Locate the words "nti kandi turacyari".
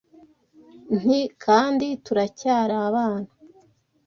0.99-2.73